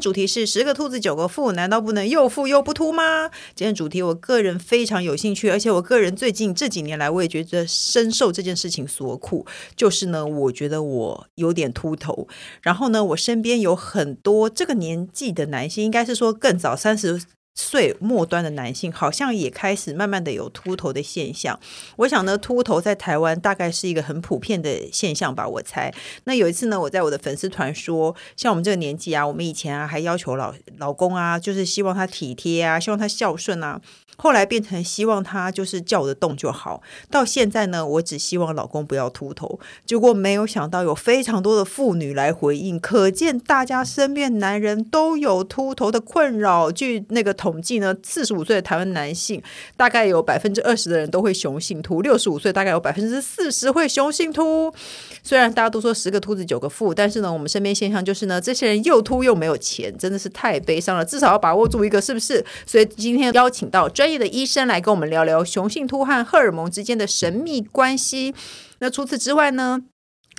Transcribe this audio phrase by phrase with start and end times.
[0.00, 3.30] 主题是十个兔子九个富，难道不能又富又不秃吗？
[3.54, 9.46] 今天主题我个人非常有兴趣，而且我个人最近这几年来，我也觉得深受这件事情所苦。
[9.74, 12.28] 就是呢，我觉得我有点秃头，
[12.62, 17.20] 然后呢，我身边有很多这个年纪的男性，应该是说更早三十。
[17.56, 21.58] 岁末端的男性好像也开始慢慢的有秃头的现象。
[21.96, 25.92] 我想呢，秃头在台湾大概是一个很普遍的现象吧，我猜。
[26.24, 33.80] 那有一次呢，我在我的粉丝团说，像我们这个年纪啊，我们以前啊还要求老老公啊，就是希望他体贴啊，希望他孝顺啊。
[34.18, 36.80] 后来变成希望他就是叫得动就好。
[37.10, 39.60] 到现在呢，我只希望老公不要秃头。
[39.84, 46.72] 结果没有想到有非常多的妇女来回应，可见大家身边男人都有秃头的困扰。
[46.72, 49.40] 据那个统计呢，四十五岁的台湾男性
[49.76, 54.74] 大概有百分之二十的人都会雄性秃，六十五岁大概有百分之四十会雄性秃。
[55.22, 61.04] 虽然大家都说十个秃子九个富，但是呢，我们身边现象就是呢，这些人又秃又没有钱，真的是太悲伤了。
[61.04, 62.44] 至少要把握住一个，是不是？
[62.66, 68.34] 所以今天邀请到专业的医生来跟我们聊聊雄性秃和荷尔蒙之间的神秘关系。
[68.80, 69.82] 那除此之外呢，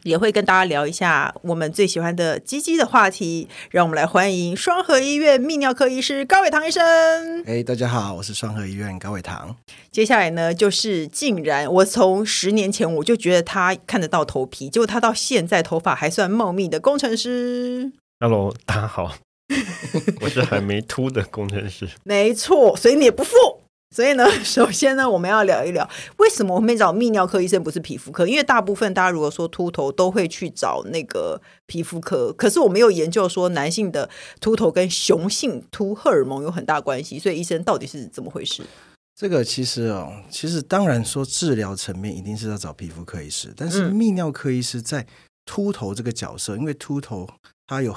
[0.03, 3.47] 也会跟大家聊一下我们最喜欢的鸡鸡的话题。
[3.71, 7.43] 让我们来欢迎双河医院泌尿科医师高伟堂医生。
[7.45, 9.55] 哎，大家好，我是双河医院高伟堂。
[9.91, 17.91] 接下来呢，就是竟然我从十年前我就觉得他看得到头皮，结果他到现在头发还算茂密的工程师。
[18.19, 19.15] Hello，大家好。
[20.21, 23.35] 我是还没秃的工程师， 没错，所以你也不富。
[23.97, 28.27] 所以呢， 首先呢，我们要聊一聊为什么我们找泌尿科医生不是皮肤科？
[28.27, 34.07] 因为大部分大家如果说秃头都会去找那个皮肤科，可是我没有研究说男性的
[34.39, 37.17] 秃头跟雄性秃荷尔蒙有很大关系。
[37.17, 38.61] 所以医生到底是怎么回事？
[39.15, 45.07] 这个其实哦，其实当然说治疗层面一定是要找皮肤科医师，但是泌尿科医师在
[45.43, 47.27] 秃头这个角色，因为秃头
[47.65, 47.95] 它有。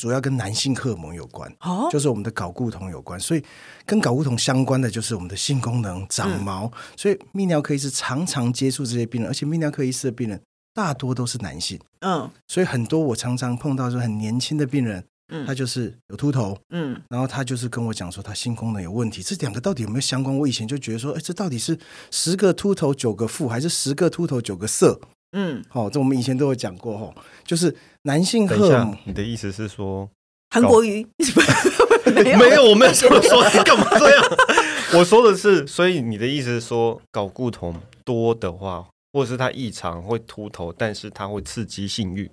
[0.00, 3.44] 主要跟男性荷尔蒙有关，哦，就是我们的睾固酮有关，所以
[3.84, 10.40] 跟睾固酮相关的就是我们的性功能、长毛，嗯、所以泌尿科医师常常接触这些病人，而且泌尿科医师的病人
[10.72, 20.34] 大多都是男性，嗯，所以很多我常常碰到说很年轻的病人，嗯，他就是有秃头，嗯，然后他就是跟我讲说他性功能有问题，这两个到底有没有相关？
[20.34, 21.78] 我以前就觉得说，哎，这到底是
[22.10, 24.98] 十个秃头九个富，还是十个秃头九个色？
[25.32, 27.14] 嗯，好、哦，这我们以前都有讲过哈、哦，
[27.44, 28.96] 就是男性荷尔蒙。
[29.04, 30.08] 你的意思是说
[30.50, 31.06] 韩国瑜？
[32.14, 34.24] 没有，没有，我没有这么说，你干嘛这样？
[34.98, 37.74] 我说的是，所以你的意思是说，睾固酮
[38.04, 42.28] 多的话，或者是它异常会秃头，但是它会刺激性欲。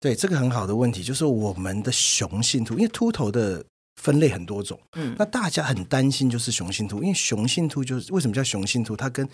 [0.00, 3.64] 对，这个很好的问题，就是我们的雄性秃，因为秃头的
[4.02, 8.96] 分类很多种，嗯，那大家很担心就是雄性秃，因为雄性秃就是为什么叫雄性秃？
[8.96, 9.28] 它跟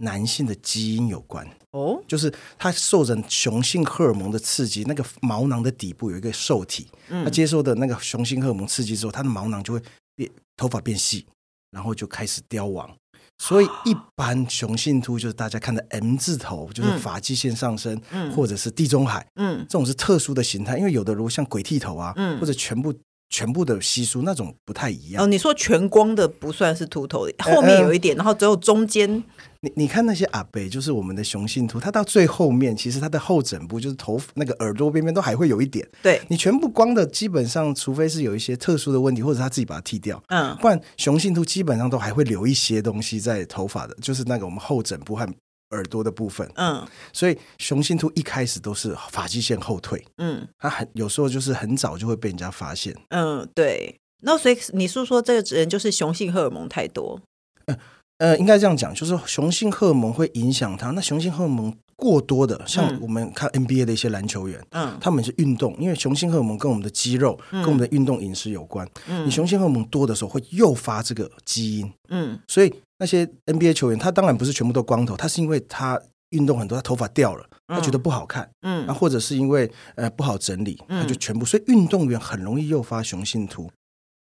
[0.00, 9.82] 男性的基因有关哦，就是他受着雄性荷尔蒙的刺激，那个毛囊的底部有一个受体，嗯，他接受的那个雄性荷尔蒙刺激之后，他的毛囊就会
[10.16, 11.24] 变，头发变细，
[11.70, 12.90] 然后就开始凋亡。
[13.38, 22.94] 所以一般雄性秃就是大家看的 M 字头，就是发际线上升，嗯，或者是地中海，嗯，这种是特殊的形态，因为有的如像鬼剃头啊，嗯，或者全部。
[23.32, 25.22] 全部的稀疏那种不太一样。
[25.22, 29.22] 哦，你说全光的不算是秃头，后面有一点，呃、然后只有中间。
[29.62, 35.86] 你你看那些阿伯，就是我们的雄性秃，他到最后面，其实他的后枕部就是头那个耳朵边边都还会有一点。
[36.02, 45.28] 对，你全部光的，基本上除非是有一些特殊的问题，或者他自己把它剃掉，嗯，不然雄性秃基本上都还会留一些东西在头发的，就是那个我们后枕部和。
[45.72, 53.96] 耳朵的部分，嗯，所以雄性秃一开始都是发际线后退，嗯，他很有时候就是很早就会被人家发现，嗯，对。
[54.22, 57.20] 那所以你是说这个人就是雄性荷尔蒙太多？
[57.66, 57.78] 呃，
[58.20, 60.90] 呃，应该这样讲，就是雄性荷尔蒙会影响他。
[60.90, 68.86] 那雄性荷尔蒙过多的，像我们看 NBA 的一些篮球员，嗯，他们是运动，因为雄性荷尔蒙跟我们的肌肉、嗯、跟我们的运动饮食有关。
[69.08, 72.72] 嗯，你雄性荷尔蒙多的时候会诱发这个基因，嗯，所以。
[73.02, 75.98] 那些 NBA 球员，他当然不是全部都光头，他是因为他
[76.32, 83.70] 运动很多，他头发掉了，他觉得不好看，嗯，啊，或者是因为呃不好整理，他就全部，所以运动员很容易诱发雄性秃。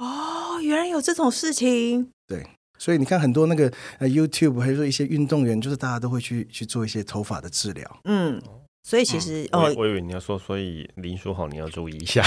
[0.01, 2.09] 哦，原来有这种事情。
[2.27, 2.45] 对，
[2.85, 8.01] 所以你看很多那个呃 YouTube，还是说一些运动员，就是大家都会去去做一些头发的治疗。
[8.05, 8.39] 嗯。
[8.87, 12.23] 所以其实、嗯、哦，我以为你要说，所以林书豪你要注意一下，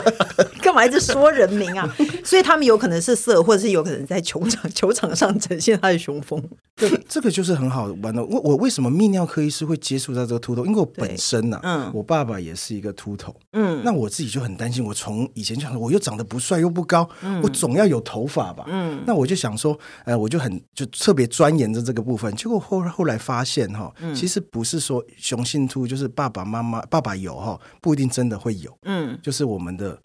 [0.62, 1.94] 干嘛一直说人名啊？
[2.24, 6.42] 所以他们有可能是色，或者是有可能在球场 球场上呈现他的雄风。
[6.74, 8.24] 对，这个就是很好玩的。
[8.24, 10.64] 我我为什么泌尿科医师会接触到这个秃头？
[10.64, 14.82] 因为我本身呢、啊，嗯，我爸爸也是一个秃头，嗯，那我自己就很担心。
[14.82, 22.34] 我从以前就想说，我又长得不帅又不高，嗯，我总要有头发吧，嗯，那我就想说，呃，我就很就特别钻研着这个部分。
[22.34, 30.00] 结果后后来发现哈，其实不是说雄性秃就是爸爸妈妈爸爸有哈，不一定真的会有，嗯，就是我们的。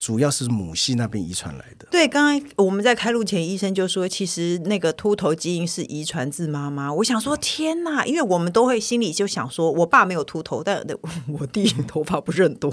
[0.00, 1.88] 主要是母系那边遗传来的。
[1.90, 6.92] 对，刚刚我们在开录前，医生就说，其实那个秃头基因是遗传自妈妈。
[6.92, 8.04] 我想说，天哪！
[8.04, 10.84] 因为我们都会心里就想说，我爸没有秃头，但
[11.40, 12.70] 我弟头发不是很多。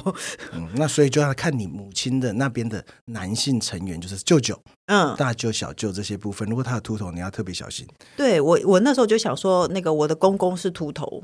[0.51, 6.45] 嗯，那所以就要看你母亲的那边的男性成员，就是舅舅、嗯，大舅、小舅这些部分。
[6.49, 7.87] 如果他有秃头，你要特别小心。
[8.17, 11.23] 对我，我那时候就想说，那个我的公公是秃头。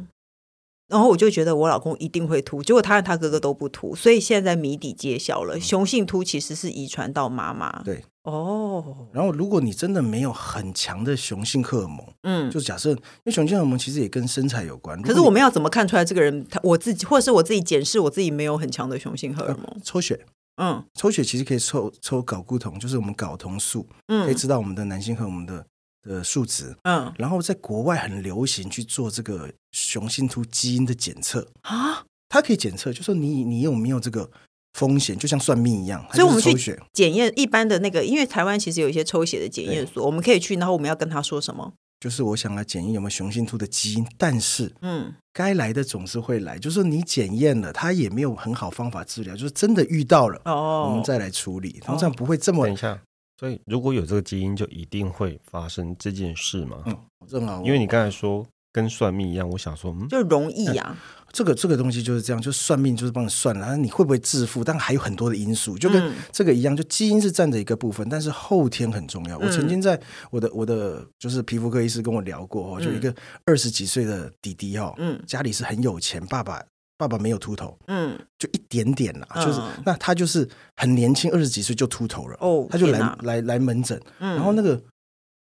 [0.87, 7.83] 然后我就觉得我老公一定会秃，结果他和他哥哥都不秃，所以现在谜底揭晓了，雄性秃其实是遗传到妈妈。
[7.83, 9.07] 对，哦。
[9.11, 15.01] 然后如果你真的没有很强的雄性荷尔蒙，嗯，就假设，因为雄性荷尔蒙其实也跟身材有关。
[15.01, 19.63] 可是我们要怎么看出来这个人他我自己，或者是我自己检视我自己没有很强的雄性荷尔蒙？
[19.65, 20.25] 呃，抽血，
[20.55, 25.65] 嗯，抽血其实可以抽抽睾固酮，就是我们睾酮素，嗯，可以知道我们的男性和我们的。
[26.07, 34.29] 的数值，嗯，然后在国外很流行去做这个雄性突基因的检测啊，它可以检测，就说你你有没有这个
[34.73, 41.73] 风险，就像算命一样，所以我们去检验一般的那个，因为台湾其实有一些抽血的检验所，我们可以去，然后我们要跟他说什么？
[41.99, 52.65] 就是我想来检验有没有雄性突的基因，但是，嗯，该来的总是会来，就是说你检验了，他也没有很好方法治疗，就是真的遇到了，哦，我们再来处理，通常不会这么。
[52.65, 53.01] 等一下。
[53.39, 56.81] 所以，如果有这个基因，就一定会发生这件事吗？
[56.87, 56.97] 嗯，
[57.27, 60.97] 正好，因为你刚才说跟算命一样，我想说，嗯，就容易呀、啊。
[61.31, 64.63] 这个这个东西就是这样，就算命就是帮你算了，你会不会致富？
[64.63, 69.37] 但还有很多的因素，就跟这个一样，就基因是占着一个部分，但是后天很重要。
[69.37, 69.99] 嗯、我曾经在
[70.31, 73.13] 我的我的就是皮肤科医师跟我聊过哦，就一个
[73.45, 76.63] 二十几岁的弟弟哦，嗯，家里是很有钱，爸爸。
[76.97, 84.81] 爸爸没有秃头，嗯，就一点点啦，嗯、就是那他就是很年轻，二十几岁就秃头了，哦，他就来哪来来门诊，嗯、然后那个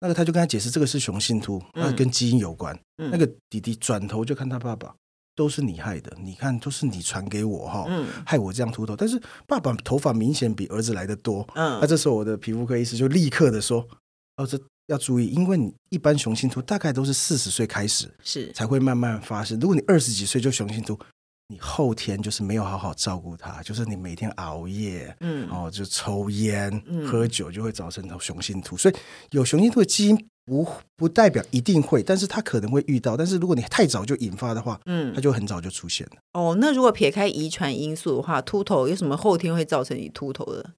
[0.00, 2.78] 那个他就跟他解释，这个是雄性秃，那跟基因有关。
[2.98, 4.94] 嗯、那个弟弟转头就看他爸爸，
[5.34, 8.94] 都是你害的，你看都是你传给我哈，嗯、害我这样秃头。
[8.94, 13.88] 但是爸爸头发明显比儿子来的多，嗯，那这时候我的皮肤科医师就立刻的说，
[14.36, 20.98] 哦，这要注意，因为你一般雄性秃大概都是四十岁开始是才会慢慢发生，如果你二十几岁就雄性秃。
[21.48, 28.76] 你后天就是没有好好照顾他，就是你每天熬夜，嗯，然后就抽烟、嗯、喝酒，就会造成雄性秃。
[28.76, 28.94] 所以
[29.30, 30.66] 有雄性秃的基因不
[30.96, 33.16] 不代表一定会，但是他可能会遇到。
[33.16, 36.16] 但是如果你太早就引发的话，嗯，他就很早就出现了。
[36.32, 40.72] 哦，那如果撇开遗传因素的话，秃头有什么后天会造成你秃头的？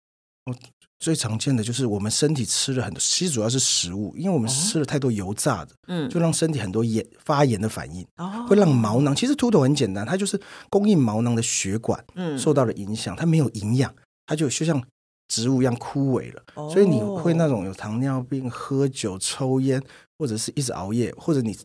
[0.45, 0.55] 哦。
[0.99, 9.15] 最常见的就是我们身体吃了很多，其实主要是食物，因为我们吃了太多油炸的，嗯，就让身体很多炎发炎的反应，哦，会让毛囊。
[9.15, 13.95] 其实秃头很简单，它就是供应毛囊的血管，嗯，受到了影响，它没有营养，
[14.27, 14.83] 它就就像
[15.29, 16.43] 植物一样枯萎了。
[16.55, 19.81] 哦，所以你会那种有糖尿病、喝酒、抽烟，
[20.19, 21.57] 或者是一直熬夜，或者你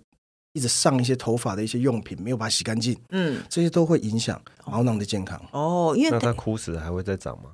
[0.53, 5.43] 一直上一些头发的一些用品没有把它洗干净，嗯，这些都会影响毛囊的健康。
[5.51, 7.49] 哦，因为那它枯死还会再长吗？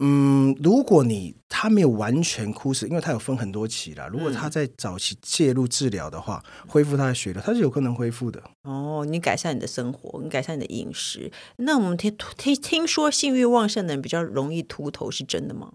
[0.00, 4.08] 嗯，如果你他没有完全枯死，因为他有分很多期啦。
[4.08, 8.42] 如果他在早期介入治疗的话，嗯、恢复他的血流，他是有可能恢复的。
[8.62, 11.30] 哦，你改善你的生活，你改善你的饮食。
[11.58, 15.70] 那我们听听听说性欲旺盛的人比较容易秃头，是真的吗？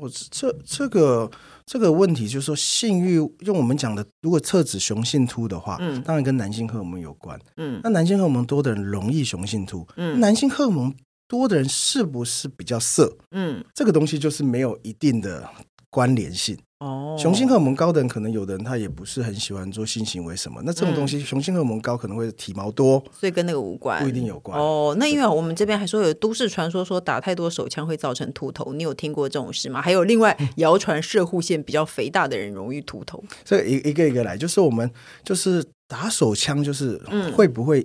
[0.00, 1.30] 我这这个
[1.66, 10.94] 这个问题就是说，性欲用我们讲的，如果特指雄性秃的话，嗯，当然跟男性荷尔蒙有关，嗯，那男性荷尔蒙多的人容易雄性秃，嗯，男性荷尔蒙。
[11.28, 13.16] 多的人是不是比较色？
[13.30, 15.48] 嗯，这个东西就是没有一定的
[15.90, 16.58] 关联性。
[16.78, 20.62] 哦，雄性荷尔蒙高的人，可能有的人他也不是很喜欢做性行为什么。
[20.64, 24.56] 那这种东西，雄性荷尔蒙高可能会体毛多，所以跟那个无关，不一定有关。
[24.56, 29.82] 哦，那因为我们这边还说有都市传说，说打太多手枪会造成秃头，你有听过这种事吗？
[29.82, 33.22] 还有另外谣传射护线比较肥大的人容易秃头。
[33.44, 34.88] 这一一个一个来，就是我们
[35.24, 36.96] 就是打手枪，就是
[37.34, 37.84] 会不会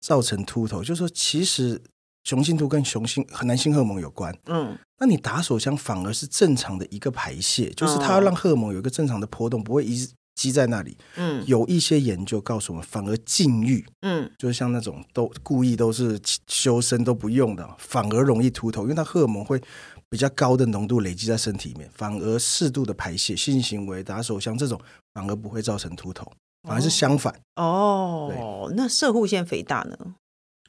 [0.00, 0.80] 造成秃头？
[0.82, 1.80] 就是说其实。
[2.24, 10.96] 雄性秃跟雄性和男性荷尔蒙有关，嗯，那你打手枪反而是正常的一个排泄，就是它要让荷尔蒙有一个正常的波动，不会一直积在那里。
[11.16, 19.60] 嗯，有一些研究告诉我们，反而禁欲，嗯，就是像那种都故意都是修身都不用的，反而容易秃头，因为它荷尔蒙会
[20.08, 24.80] 比较高的浓度累积在身体里面，反而适度的排泄，性行为打手枪这种
[25.12, 26.30] 反而不会造成秃头，
[26.62, 27.34] 反而是相反。
[27.56, 28.28] 哦，
[28.68, 30.14] 对那射护腺肥大呢？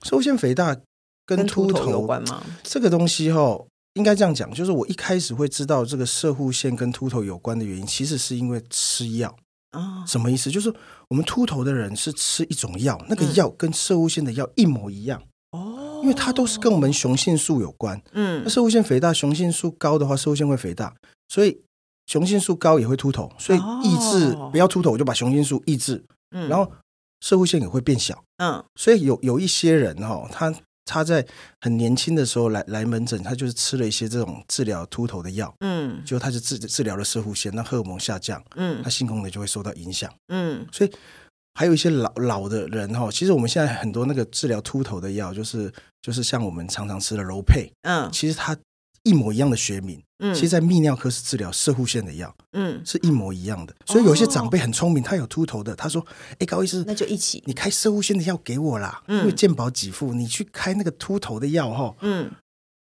[0.02, 0.76] 射护腺肥大。
[1.26, 2.44] 跟秃头有关吗？
[2.64, 3.58] 这个东西哈，
[3.94, 9.34] 应该这样讲，就是我一开始会知道这个射护腺跟秃头有关的原因，其实是因为吃药
[9.72, 10.52] 哦，什么意思？
[10.52, 10.74] 就是
[11.08, 15.22] 我们秃头的人是吃一种药，那个药跟射护腺的药一模一样。
[15.52, 18.02] 哦，因为它都是跟我们雄性素有关。
[18.12, 20.94] 嗯，那射护腺肥大，雄性素高的话，射护腺会肥大，
[21.30, 21.62] 所以
[22.08, 23.32] 雄性素高也会秃头。
[23.38, 26.04] 所以抑制不要秃头，我就把雄性素抑制。
[26.36, 26.72] 嗯，然后
[27.22, 28.24] 射护腺也会变小。
[28.38, 30.54] 嗯，所以有有一些人哈，他。
[30.86, 31.26] 他在
[31.62, 40.92] 很年轻的时候来来门诊，他就是吃了一些这种治疗秃头的药，嗯，就他就治治疗了射护腺，那荷尔蒙下降，嗯，他性功能就会受到影响，嗯，所以
[41.54, 45.72] 还有一些老老的人哈，其实我们现在很多那个治疗秃头的药，就是
[46.02, 48.58] 就是像我们常常吃的柔配，嗯，其实它。
[49.04, 53.76] 一模一样的学名，嗯，其实，在泌尿科是治疗射护腺的药，嗯，是一模一样的。
[53.86, 56.06] 所以有些长辈很聪明，他有秃头的，他说
[56.40, 62.32] ：“哎，高医师，那就一起，你开射护腺的药给我啦，因为健保给付，你去开那个秃头的药哈，嗯，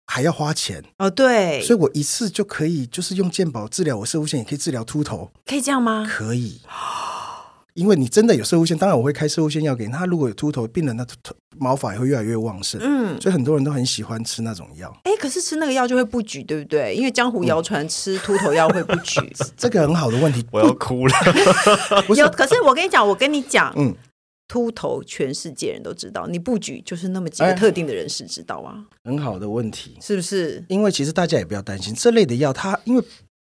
[0.05, 1.09] 还要花钱哦。
[1.09, 6.07] 对，所以我一次就可以，就是用健保治疗我射护腺，也可以治疗秃头，可以这样吗？
[6.09, 6.61] 可以。
[7.77, 9.91] ”因为你真的有射护线，当然我会开射护线药给你。
[9.91, 12.81] 他如果有秃头，病人的头毛发也会越来越旺盛。
[12.84, 14.91] 嗯，所以很多人都很喜欢吃那种药。
[15.03, 16.96] 哎，可是吃那个药就会不举，对不对？
[16.96, 19.22] 因为江湖谣传吃秃头药会不举，
[19.55, 20.43] 这个很好的问题。
[20.51, 21.13] 我要哭了。
[22.17, 23.93] 有，可是我跟你讲，我跟你讲，嗯，
[24.48, 28.84] 秃头全世界人都知道，你不举就是那么几个特定的人士知道啊。
[29.03, 30.65] 很好的问题，是不是？
[30.67, 33.03] 因为其实大家也不要担心这类的药，它因为。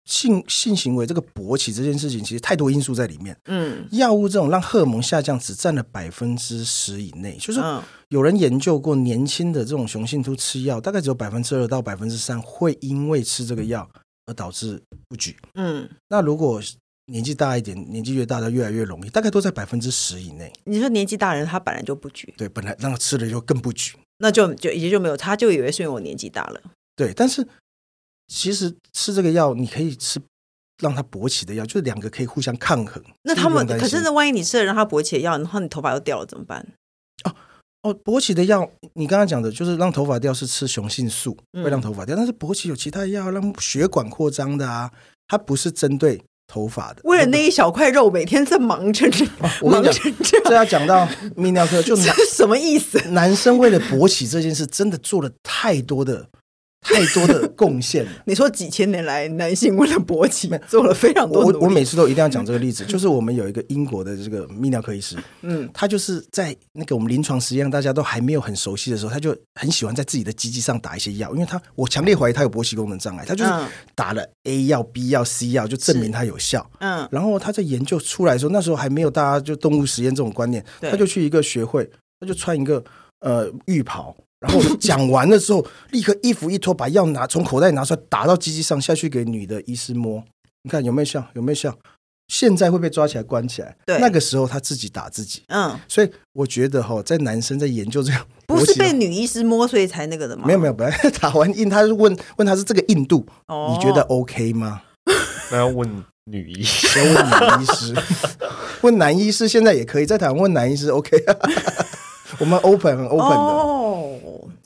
[0.04, 3.36] 性性行为这个勃起这件事情，其实太多因素在里面。
[3.44, 7.36] 嗯，药物这种让荷尔蒙下降，只占了百分之十以内。
[7.36, 7.60] 就是
[8.08, 13.88] 有人研究过，年轻的这种雄性秃吃药，大概只有百分之二到百分之三会因为吃这个药
[14.26, 15.36] 而导致不举。
[15.54, 16.60] 嗯，那如果
[17.06, 20.52] 年纪大一点，年纪越大，它越来越容易，大概都在百分之十以内。
[20.64, 26.60] 你说年纪大人他本来就不举，对，本来让他吃了就更不举，那就就也就没有，他就以为是因为我年纪大了。
[26.96, 27.46] 对，但是。
[28.34, 30.18] 其实吃这个药，你可以吃
[30.80, 33.02] 让它勃起的药，就是两个可以互相抗衡。
[33.24, 36.66] 那他们可是，那万一你吃了让它勃起的药，然后你头发又掉了怎么办？
[37.24, 37.34] 哦
[37.82, 44.90] 哦，勃起的药，你刚刚讲的就是让头发掉是吃雄性素会让头发掉，嗯、但是勃起有其他药让血管扩张的啊，
[45.28, 47.02] 它不是针对头发的。
[47.04, 49.26] 为了那一小块肉，每天在忙着这，
[49.62, 50.10] 忙着这，
[50.44, 52.98] 这要讲到泌尿科，就男 什么意思？
[53.10, 56.28] 男生为了勃起这件事，真的做了太多的。
[56.82, 58.10] 太多的贡献了。
[58.26, 61.46] 你说几千年来，男性为了勃起做了非常多。
[61.46, 73.50] 我我每次都一定要讲这个例子，就是我们有一个英国的这个泌尿科医师，嗯，他就是在那个我们临床实验大家都还没有很熟悉的时候，他就很喜欢在自己的鸡鸡上打一些药，因为他我强烈怀疑他有勃起功能障碍，他就是
[73.94, 76.68] 打了 A 药、B 药、C 药，就证明他有效。
[76.80, 82.82] 嗯，然后他在研究出来的时候，那时候还没有大家就动物实验这种观念，他就去一个学会，他就穿一个
[83.20, 84.16] 呃浴袍。
[84.42, 90.22] 然后讲完的时候，立刻衣服一脱，把药拿从口袋拿出来，打到机器上下去给女的医师摸，
[90.64, 91.24] 你看有没有像？
[91.34, 91.72] 有没有像？
[92.26, 93.76] 现在会被抓起来关起来。
[93.86, 95.42] 对，那个时候他自己打自己。
[95.48, 100.44] 嗯，所以我觉得哈，在男生在研究这样，不是被女医师摸所以才那个的吗？
[100.46, 104.82] 没有没有，本来打完印，他是问问他是这个硬度，哦、你觉得 OK 吗？
[105.50, 107.94] 那要问女医师，要问女医师，
[108.80, 111.16] 问男医师现在也可以，在台湾问男医师 OK。
[112.38, 114.18] 我们 open 很 open 的哦，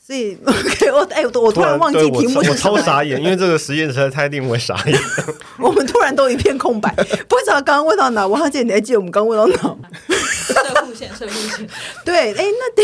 [0.07, 4.99] 所以 OK， 我哎，我突然忘记题目是什么，我超傻眼，因为这个实验实在太令我傻眼。
[5.59, 6.95] 我们突然都一片空白，
[7.29, 8.27] 不知道刚刚问到哪。
[8.27, 9.77] 王小姐，你还记得我们刚问到哪？
[10.09, 11.67] 射护线，射护线。
[12.05, 12.83] 对，哎，那得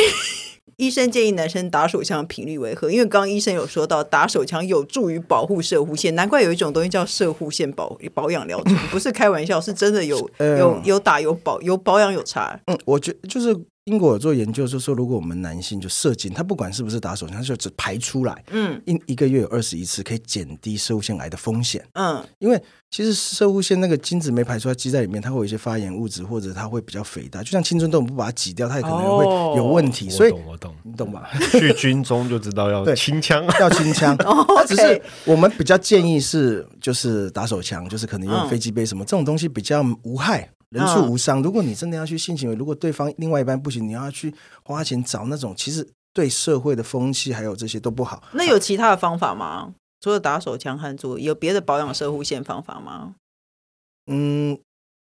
[0.77, 2.91] 医生建议男生打手枪的频率为何？
[2.91, 12.59] 因为刚刚医生有说到打手枪有助于保护射护线，难怪有一种东西叫射护线保保养疗程，不是开玩笑，是真的有有有打有保有保养有差。
[12.67, 13.57] 嗯，我觉得就是。
[13.87, 22.63] 英国有做研究，就是说，如果我们男性就射精，他不管是不是打手枪，他就只排出来，嗯，一一个月有二十一次，可以减低射物腺癌的风险，嗯，因为
[22.93, 29.25] 其实射物腺那个精子没排出来积在里面，它会有一些发炎物质，或者它会比较肥大，就像青春痘，不把它挤掉，它也可能会
[29.57, 30.09] 有问题。
[30.09, 31.29] 所以我懂，我懂，你懂吧？
[31.51, 34.17] 去军中就知道要清枪，要清枪。
[34.57, 40.49] 它只是我们比较建议是，就是打手枪，就是可能用飞机杯什么这种东西比较无害。
[40.73, 41.43] 人畜无伤。
[41.43, 48.23] 如果你真的要去性行为，如果对方另外一半不行，你要去花钱找那种，其实对社会的风气还有这些都不好。
[48.33, 49.75] 那有其他的方法吗？
[50.01, 53.15] 除了打手枪和做，有别的保养射护线方法吗？
[54.07, 54.59] 嗯，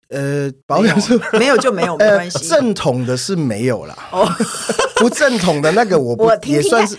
[0.08, 2.48] 呃，保养是没有就没有， 没关系。
[2.48, 3.96] 正统的是没有啦。
[4.10, 4.26] 哦，
[4.96, 6.98] 不正统的那个我不 也算是。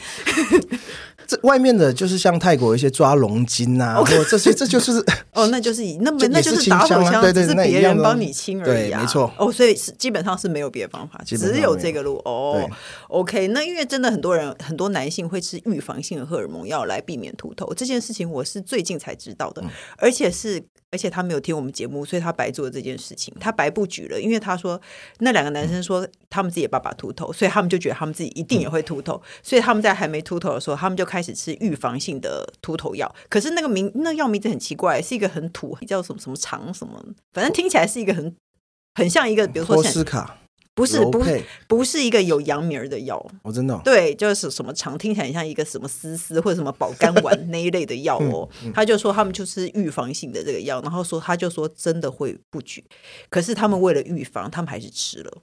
[1.30, 4.94] 这外面的就是像泰国一些抓龙筋啊， 或这些，这就是
[5.34, 9.00] 哦，那就是那么那就是打火枪，对对，只是别人帮你清而已啊。
[9.00, 9.32] 没错。
[9.38, 12.16] 哦，所以是基本上是没有别的方法，只有这个路。
[12.26, 12.68] 哦
[13.10, 13.50] ，OK。
[13.50, 19.64] 那因为真的很多人很多男性会吃预防性的荷尔蒙药来避免秃头，这件事情我是最近才知道的，
[19.98, 20.64] 而且是。
[20.92, 24.20] 而且他没有听我们节目，所以他白做了这件事情，他白布局了。
[24.20, 24.82] 因为他说
[25.20, 33.14] 那两个男生说他们自己的爸爸秃头，所以他们就觉得他们自己一定也会秃头，所以他们在还没秃头的时候，他们就开始吃预防性的秃头药。
[33.30, 38.36] 可是那个名那药名字很奇怪，是一个很土，叫什么什么肠什么，反正听起来是一个很
[38.96, 40.38] 很像一个，比如说波斯卡。
[40.76, 48.48] 不是不是不是一个有洋名儿的药，哦真的对，就是什么长，听起来像一个什么丝丝或者什么保肝丸那一类的药哦。
[48.74, 52.82] 他就说他们就是预防性的这个药，然后说他就说真的会不举，
[53.30, 55.42] 可是他们为了预防，他们还是吃了。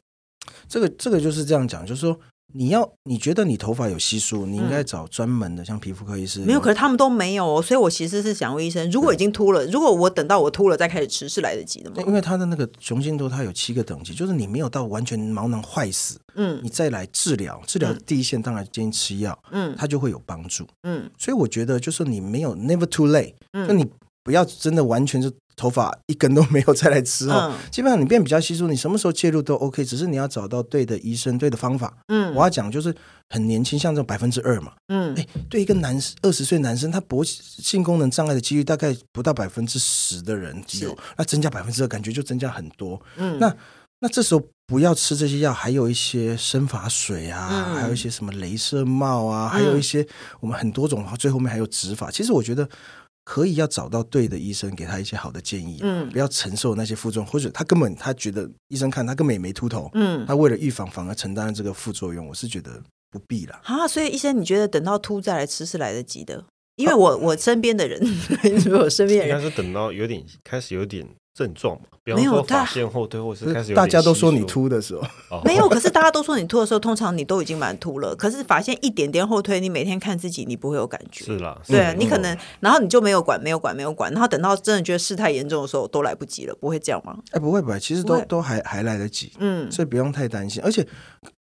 [0.71, 2.19] 这个这个就是这样讲，就是说。
[2.57, 6.41] 你要你觉得你头发有稀疏，你应该找专门的，像皮肤科医师。
[6.41, 11.97] 没有，可是他们都没有哦，所以我其实是想问医生，如果已经秃了，如果我等到我秃了再开始吃，是来得及的吗？
[12.07, 23.87] 因为它的那个雄性秃，它有七个等级，就是你没有到完全毛囊坏死，嗯，你再来治疗，治疗第一线当然建议吃药，嗯，它就会有帮助，嗯，所以我觉得就是你没有 never too late，嗯，就你
[24.23, 25.31] 不要真的完全就。
[25.57, 31.97] 头发一根都没有再来吃哦，嗯、基本上你变比较稀疏，你什么时候介入都 OK，只是你要找到对的医生、对的方法。
[32.09, 32.95] 嗯，我要讲就是
[33.31, 43.01] 很年轻，像这种百分之二嘛，嗯，哎，对一个男二十岁男生，他勃性功能障碍的几率大概不到百分之十的人有，那增加百分之二，感觉就增加很多。
[43.17, 43.57] 嗯，那
[44.01, 50.07] 那这时候不要吃这些药，还有一些生发水啊，嗯、还有一些什么镭射帽啊，嗯、还有一些
[50.41, 52.11] 我们很多种，最后面还有植发。
[52.11, 52.69] 其实我觉得。
[53.27, 62.81] 可以要找到对的医生，给他一些好的建议，嗯，不要承受那些副作用，或者他根本他觉得医生看他根本也没秃头，嗯，他为了预防反而承担了这个副作用，我是觉得
[63.11, 63.61] 不必了。
[63.65, 66.45] 啊，所以医生，你觉得等到秃再来吃是来得及的？
[66.77, 68.01] 因为我、啊、我身边的人，
[68.79, 71.05] 我身边人应该是等到有点开始有点。
[71.37, 74.95] 症状嘛，比方说发现后退，或是开始大家都说你秃的时
[75.29, 75.69] 候，没有。
[75.69, 78.17] 可是大家都说你秃的时候，通常你都已经蛮秃了。
[78.17, 81.27] 可是发现一点点后退，你每天看自己，你不会有感觉。
[81.27, 87.19] 是啦，对你可能，然后你就没有管，没有管，没有管，然后等到真的觉得事态严重的时候，都来不及了，不会这样吗？
[87.33, 90.87] 哎，不会不会，其实都都还还来得及，嗯，所以不用太担心，而且。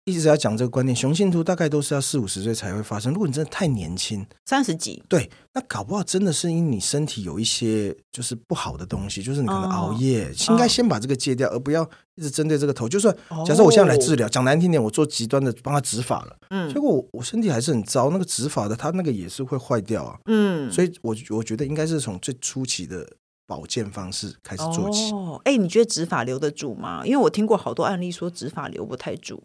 [0.04, 3.12] 一直要讲这个观念，雄性秃大概都是要四五十岁才会发生。
[3.12, 11.82] 如果你真的太年轻，三十几，对，那搞不好真的是因为你身体有一些就是不好的东西，就是你可能熬夜，哦、应该先把这个戒掉，而不要
[12.16, 12.86] 一直针对这个头。
[12.86, 23.08] 就算假设我现在来治疗，讲、哦、难听点，我做极端的帮他植发了，嗯，结果我我身体还是很糟，那个植发的他那个也是会坏掉啊，嗯，所以我我觉得应该是从最初期的
[23.46, 25.12] 保健方式开始做起。
[25.12, 27.00] 哦，哎，你觉得植发留得住吗？
[27.06, 29.42] 因为我听过好多案例说植发留不太住。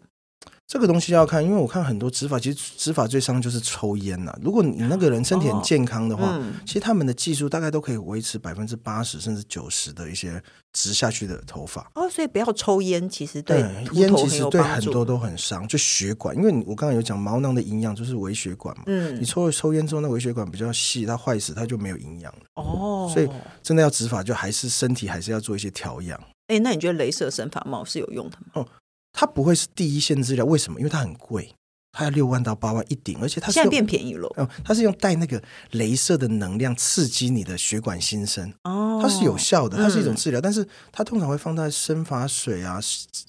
[0.70, 4.32] 这个东西要看，因为我看很多植发，其实植发最伤就是抽烟呐。
[4.40, 10.40] 如果你那个人身体很健康的话，哦嗯、其实他们的技术大概都可以维持百分之八十甚至九十的一些
[10.72, 11.90] 植下去的头发。
[11.96, 13.58] 哦，所以不要抽烟，其实对
[13.94, 16.36] 烟其实对很多都很伤，就血管。
[16.36, 22.40] 因为我刚刚有讲毛囊的营养就是微血管嘛，嗯，你抽了抽烟之后，那微血管比较细，它坏死，它就没有营养了。
[22.54, 23.28] 哦，所以
[23.60, 26.16] 真的要植发，就还是身体还是要做一些调养。
[26.46, 28.46] 哎，那你觉得镭射生发帽是有用的吗？
[28.52, 28.68] 哦。
[29.12, 30.78] 它不会是第一线治疗，为什么？
[30.80, 31.52] 因为它很贵，
[31.92, 34.32] 它要六万到八万一顶，而且它是现在变便宜了。
[34.36, 35.42] 嗯，它是用带那个
[35.72, 42.78] 镭射的能量刺激你的血管新生，哦，它是有效的，它是一种治疗，嗯、但是它通常会放在生发水啊、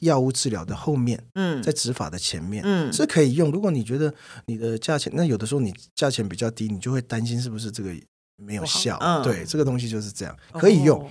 [0.02, 3.50] 药物治疗的后面，嗯，在植发的前面，嗯，是可以用。
[3.52, 4.14] 如果你觉得
[4.46, 7.92] 你的价钱，那有的时候你价钱比较低，你就会担心是不是这个
[8.38, 8.98] 没有效？
[9.02, 11.00] 嗯、对，这个东西就是这样，可以用。
[11.00, 11.08] 哦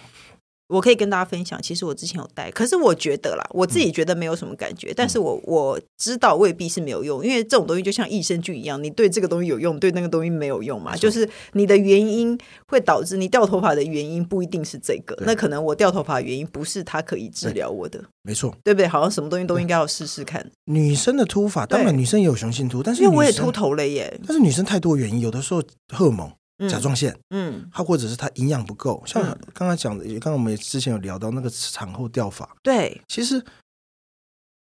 [0.70, 18.87] 我可以跟大家分享，其实我之前有戴，可是我觉得啦，我自己觉得没有什么感觉，嗯、但是我我知道未必是没有用，因为这种东西就像益生菌一样，你对这个东西有用，对那个东西没有用嘛，就是你的原因会导致你掉头发的原因不一定是这个，那可能我掉头发的原因不是它可以治疗我的，没错，对不对？
[18.87, 20.48] 好像什么东西都应该要试试看。
[20.66, 26.30] 女生的秃发，当然女生也有雄性秃，但是因为我也秃头了耶，但是女生太多原因，有的时候荷尔蒙。
[26.68, 29.23] 甲状腺，嗯，它或者是它营养不够，像
[29.55, 33.42] 刚刚讲的，刚刚我们之前有聊到那个产后掉发，对，其实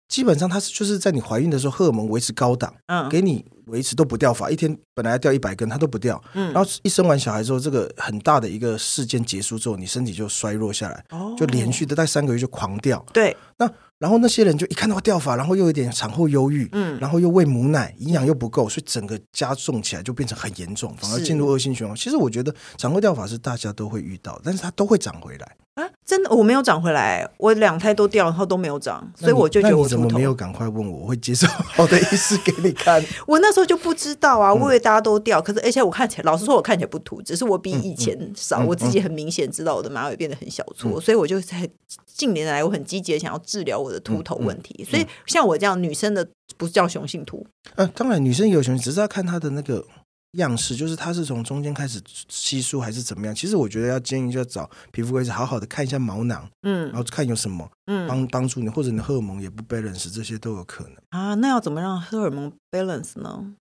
[0.08, 13.70] 基本上它是就是在你怀孕的时候，荷尔蒙维持高档，嗯，给你维持都不掉发，一天本来要掉一百根，它都不掉，嗯，然后一生完小孩之后，这个很大的一个事件结束之后，你身体就衰弱下来，哦，就连续的在三个月就狂掉，对，那。
[13.98, 21.96] 然后那些人就一看到掉发，然后又有点产后忧郁，嗯，然后又喂母奶，营养又不够，所以整个加重起来就变成很严重，反而进入恶性循环。
[21.96, 25.56] 其实我觉得产后掉发是大家都会遇到，但是它都会长回来。
[25.78, 33.00] 啊，真的我没有长回来，我两胎都掉，然后都没有长，所以我就觉得我怎么没有赶快问我，我会接受好的医师给你看。
[33.28, 41.70] 我那时候就不知道啊，我以为大家都掉，可是而且我看起来，老实说，我看起来不秃，只是我比以前少，我自己很明显知道我的马尾变得很小撮，所以我就在
[42.06, 44.84] 近年来我很积极的想要治疗我的秃头问题。
[44.90, 49.84] 所以像我这样女生的不是叫雄性秃，呃，当然女生也有雄性，只是要看她的那个。
[50.32, 53.34] 样式就是它是从中间开始稀疏还是怎么样？
[53.34, 61.34] 其实我觉得要建议就要找皮肤科医生好好的看一下毛囊，嗯，然后看有什么，嗯，帮帮助你，或者你的荷尔蒙也不 balance，这些都有可能啊。
[61.34, 63.54] 那要怎么让荷尔蒙 balance 呢？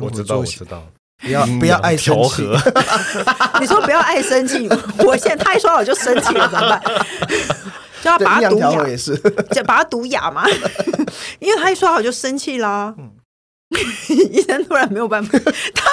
[0.00, 0.86] 我知道，我知道，
[1.22, 2.42] 不要不要爱生气。
[3.60, 4.68] 你说不要爱生气，
[5.06, 6.82] 我现在他一说我就生气了，怎么办？
[8.02, 9.16] 就要把它毒哑也是，
[9.52, 10.44] 就把它毒哑嘛。
[11.40, 12.94] 因为他一说好就生气啦。
[12.98, 13.10] 嗯
[14.30, 15.38] 医生突然没有办法，
[15.74, 15.90] 他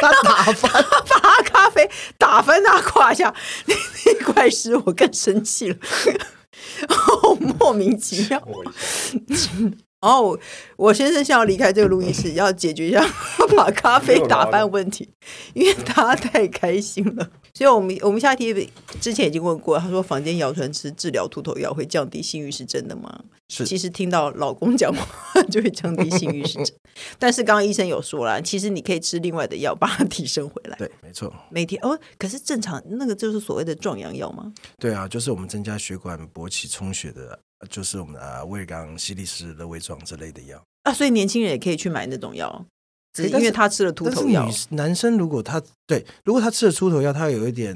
[0.00, 1.88] 他打翻，他把咖啡
[2.18, 3.34] 打翻他胯下，
[3.66, 5.76] 那那块石我更生气了，
[6.88, 8.42] 哦，莫名其妙。
[10.00, 10.38] 然后
[10.76, 13.04] 我先生想要离开这个录音室，要解决一下
[13.56, 15.08] 把咖啡打翻问题，
[15.54, 17.28] 因为他太开心了。
[17.54, 23.24] 所以我们我们下一题之前已经问过，他说房间谣传吃治疗秃头药会降低性欲，是真的吗？
[23.48, 26.76] 是，其实听到老公讲话就会降低性欲是真，
[27.18, 30.76] 但是刚刚医生有说了，其实你可以吃另外的药把它提升回来。
[30.76, 31.32] 对，没错。
[31.50, 34.52] 每天哦，可是正常那个就是所谓的壮阳药吗？
[34.78, 40.92] 对啊，就是我们增加血管勃起充血的，就是我们的威尔刚、西力士、乐威壮之类的药啊。
[40.92, 42.64] 所以年轻人也可以去买那种药。
[43.12, 44.46] 只是因为他吃了秃头药。
[44.68, 47.74] 男生如果他对，如果他吃了秃头药，他有一点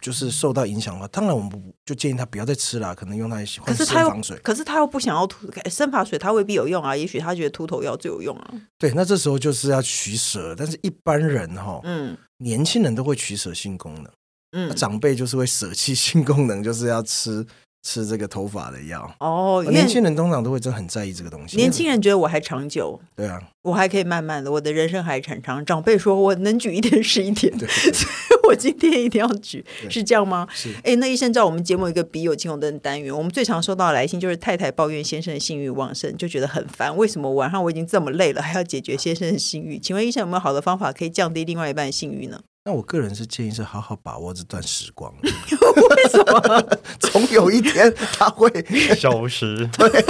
[0.00, 3.60] 就是受到影响的话，当然我们不就建议他不要再吃了，可能用他一些。
[3.60, 6.96] 可是他又，可是他又不想要秃生发水，他未必有用啊。
[6.96, 8.54] 也许他觉得秃头药最有用啊。
[8.78, 10.54] 对，那这时候就是要取舍。
[10.56, 14.10] 但是一般人哈，嗯，年轻人都会取舍性功能，
[14.52, 17.46] 嗯，长辈就是会舍弃性功能，就是要吃。
[17.86, 21.56] 吃这个头发的药哦，年轻人通常都会真的很在意这个东西。
[21.56, 25.64] 年轻人觉得我还长久，对啊，我还可以慢慢的，我的人生还很长。
[25.64, 30.48] 长辈说我能举一天是一天，对所以我今天一定要举，是这样吗？
[30.52, 30.74] 是。
[30.82, 36.96] 哎，那医生，照我们节目一个笔友青红灯单元，我们最常收到的来信就是太太抱怨先生的性欲旺盛，就觉得很烦。
[36.96, 39.78] 为什么晚上我已经这么累了，还要解决先生的性欲？
[39.78, 42.40] 请问医生有没有好的方法可以降低另外一半的性欲呢？
[42.68, 45.14] 那我个人是建议是好好把握这段时光。
[45.22, 46.68] 为什么？
[46.98, 48.50] 总有一天他会
[48.98, 49.64] 消失。
[49.78, 50.04] 对，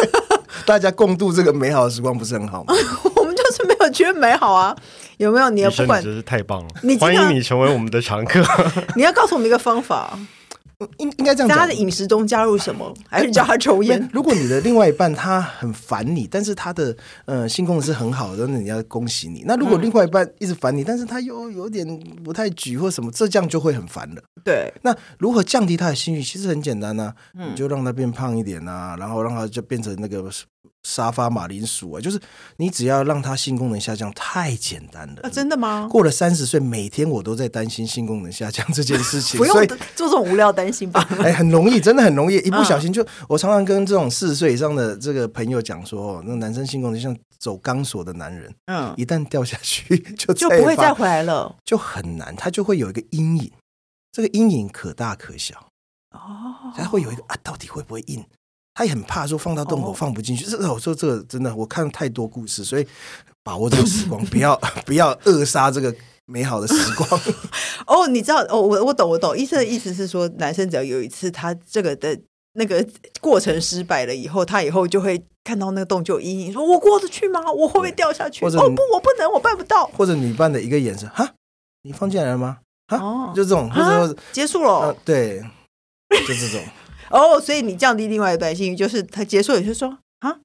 [0.65, 2.73] 大家共度这个美好的时光不是很好吗？
[3.15, 4.75] 我们就是没有觉得美好啊。
[5.19, 5.51] 有没有？
[5.51, 6.69] 你也不管，真是太棒了！
[6.99, 8.43] 欢迎你成为我们的常客。
[8.95, 10.19] 你要告诉我们一个方法。
[10.99, 12.93] 应应该这样讲，在他的饮食中加入什么？
[13.09, 14.09] 还是叫他抽烟？
[14.13, 19.43] 如果你的另外一半他很烦你，但是他的呃性功能是很好的，那你要恭喜你。
[19.47, 21.87] 那如果另外一半一直烦你，但是他又有点
[22.23, 24.23] 不太举或什么，这这样就会很烦了。
[24.45, 26.23] 对，那如何降低他的性欲？
[26.23, 30.31] 其实很简单呐、啊，嗯、你就让他变胖一点呐、啊，然后让他就变成那个。
[30.87, 32.21] 沙发马铃薯啊，就是
[32.59, 35.23] 你只要让他性功能下降，太简单了。
[35.25, 35.89] 啊，真的吗？
[35.91, 39.37] 过了三十岁，每天我都在担心性功能下降这件事情。
[39.43, 41.05] 不用做这种无聊担心吧？
[41.19, 43.05] 哎，很容易，真的很容易，一不小心就……
[43.29, 53.51] 我常常跟这种四十岁以上的这个朋友讲说，那男生性功能像走钢索的男人，嗯，一旦掉下去 就就不会再回来了，就很难，他就会有一个阴影，
[54.13, 55.57] 这个阴影可大可小
[56.13, 58.25] 哦，他会有一个啊，到底会不会硬？
[58.79, 62.87] 他也很怕说放到洞口放不进去，这我说这个真的，我看太多故事，所以
[63.43, 65.93] 把握这个时光， 不要不要扼杀这个
[66.27, 67.21] 美好的时光。
[67.89, 72.21] 哦，你知道哦，我我懂我懂，医生的意思是说，男生只要有一次他这个的
[72.53, 72.87] 那个
[73.19, 77.41] 过程失败了以后，他以后就会看到那个洞就有阴影，说我过得去吗？
[77.51, 78.45] 我会不会掉下去？
[78.45, 79.87] 哦不，我不能，我办不到。
[79.87, 81.33] 或者女伴的一个眼神，哈，
[81.83, 82.59] 你放进来了吗？
[82.89, 85.41] 哈，哦、就这种，或者说结束了、呃，对，
[86.29, 86.63] 就这种。
[87.11, 90.37] 哦，oh, 所以你降低另外一半性欲，就是他结束也是说啊，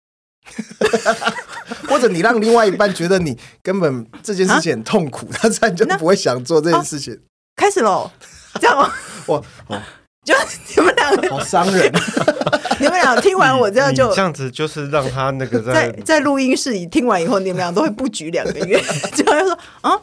[1.89, 7.19] 或者你让另外一半觉得你根本这件事情很痛苦，他自然就不会想做这件事情。
[7.55, 8.11] 开始喽，
[8.59, 8.93] 这样吗？
[9.27, 9.41] 哇，
[10.25, 10.33] 就
[10.75, 11.91] 你们两个好伤人，
[12.79, 18.81] 你们俩听完我这样就这样子，就是让他那个在在录音室里听完以后，你们俩都会不举两个月，
[19.15, 20.01] 这样就说啊？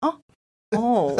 [0.00, 0.14] 啊
[0.76, 1.16] 哦。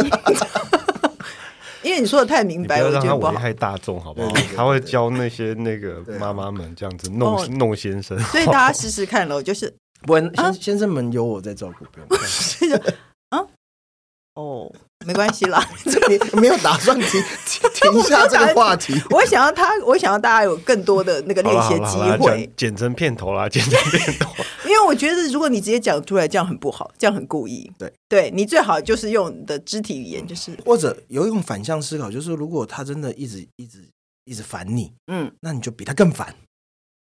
[1.83, 4.33] 因为你说的太明白，不要让他危害大众，好不好？
[4.57, 9.43] 他会教那些那个妈妈们这样子弄弄先生，所以大家试试看喽。
[9.43, 12.81] 就是不，先先生们有我在照顾，不用。
[13.31, 13.47] 啊，
[14.35, 14.73] 哦，
[15.09, 15.67] 没关系啦。
[16.35, 17.09] 你没有打算停
[17.73, 18.93] 停下这个话题？
[19.09, 22.51] 我想要他，我想要大家有更多的那个练习机会。
[22.55, 24.31] 剪成片头啦，剪成片头。
[24.67, 27.73] 因为我觉得，如果你直接讲出来，这样很不好，这样很故意。
[27.79, 33.89] 对，对你最好就是用你的肢体语言，就是或者有一种反向思考，就是如果他真的一直一直
[34.27, 36.35] 一直烦你，嗯，那你就比他更烦。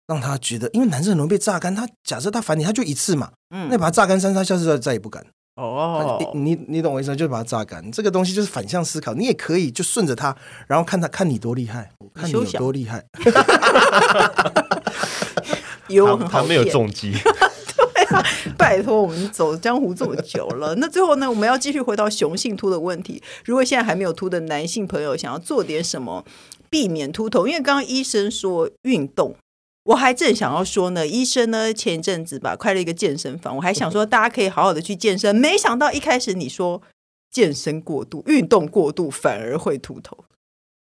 [0.08, 1.74] 让他觉得，因为男生很容易被榨干。
[1.76, 5.26] 他假设他烦你，他就一次嘛，嗯，那把他榨干三，他下次再再也不敢。
[5.56, 7.16] 哦，你你懂我意思吗？
[7.16, 7.92] 就把它榨干。
[7.92, 10.36] 这个东西就是反向思考，你也可以就顺着它，
[10.68, 13.06] 然后看他看你多厉害，看你有多厉害。
[15.90, 17.12] 有他，他没有重 击。
[17.12, 18.24] 对啊，
[18.58, 23.22] 拜托，我们走江湖这么久了，那最后呢，我们要继续回到雄性秃的问题。
[23.44, 26.24] 如果现在还没有秃的男性朋友，想要做点什么
[26.70, 29.36] 避免秃头，因为刚刚医生说运动。
[29.84, 36.82] 我还正想要说呢，医生呢前一阵子吧开了一个健身房，我还想说 大家可以好好的去健身，没想到一开始你说
[37.32, 40.26] 健身过度、运动过度反而会秃头，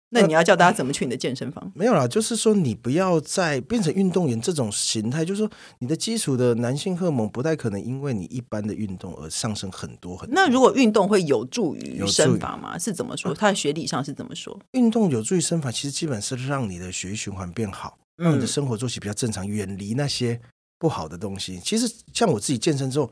[0.10, 1.64] 那你要教大家怎么去你的健身房？
[1.66, 10.34] 呃，没有啦，就是说你不要再变成运动员这种形态，就是说你的基础的男性荷尔蒙不太可能因为你一般的运动而上升很多很多。
[10.34, 12.78] 那如果运动会有助于生发吗？
[12.78, 13.34] 是怎么说？
[13.34, 14.58] 它的学理上是怎么说？
[14.72, 17.98] 运动有助于生发，其实基本是让你的血液循环变好。
[18.18, 20.42] 让你的生活作息比较正常，远离那些
[20.80, 21.60] 不好的东西。
[21.60, 23.12] 其实像我自己健身之后，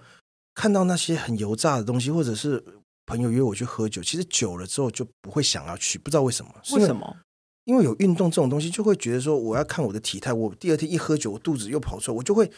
[0.56, 2.66] 看到那些很油炸的东西，或者是
[3.06, 6.52] 朋友约我去喝酒，其实久了之后就不会想要去，不知道为什么。
[6.72, 7.18] 为什么？
[7.66, 10.32] 因为有运动这种东西，就会觉得说我要看我的体态。
[10.32, 12.52] 我第二天一喝酒，我肚子又跑出来，我就会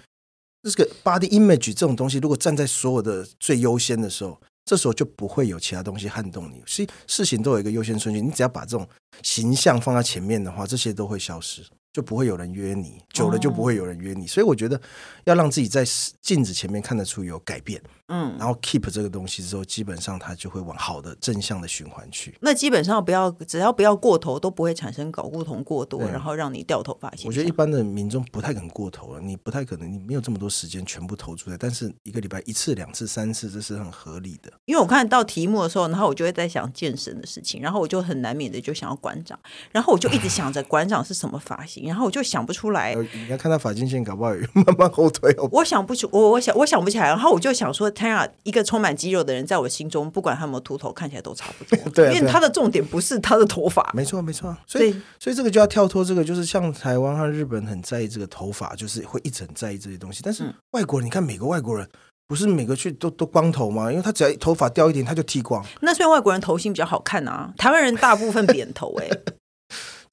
[0.63, 6.62] 这个 body image 这种东西，如果站在所有的最优先的时候，这时候就不会有其他东西撼动你。
[6.65, 8.86] 所以事情都有一个优先顺序，你只要把这种
[9.23, 11.65] 形象放在前面的话，这些都会消失。
[11.97, 14.79] 就不会有人约你，久了就不会有人约你，所以我觉得
[15.23, 15.83] 要让自己在
[16.21, 22.38] 镜子前面看得出有改变，嗯，然后 keep 这个东西之后，基本上它就会往好的正向的循环去。
[22.39, 27.12] 那基本上不要，只要不要过头，都不会产生搞不同过多，然后让你掉头发。
[27.25, 34.53] 我觉得一般的民众不太可能过头了，你不太可能，你没有这么多时间全部投出来，但是一个礼拜一次、两次、三次，这是很合理的。
[34.65, 39.39] 因为我看到题目的时候，然后我就会在想健身的事情，然后我就很难免的就想要馆长，
[39.71, 41.87] 然后我就一直想着馆长是什么发型。
[41.88, 45.47] 然后我就想不出来，你要看到发际线，搞不好 慢慢后退哦。
[45.52, 47.08] 我想不出，我我想我想不起来。
[47.08, 51.78] 然后我就想说，天啊，一个充满肌肉的人，在我心中，不管他有没有秃头，看起来都差不多。
[51.91, 53.89] 对，因为他的重点不是他的头发。
[53.93, 54.56] 没错，没错。
[54.65, 60.21] 所以，所以这个就要跳脱这个，就是像台湾和日本很在意这个头发，就是会一直很在意这些东西。
[60.23, 61.88] 但是外国人，你看每个外国人，
[62.28, 63.89] 不是每个去都都光头吗？
[63.89, 65.65] 因为他只要头发掉一点，他就剃光。
[65.82, 69.23] 那虽然外国人头型比较好看啊，台湾人大部分扁头哎、欸。